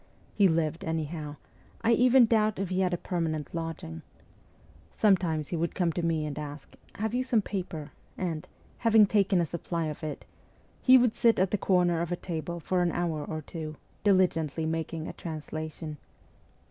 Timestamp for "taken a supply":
9.05-9.85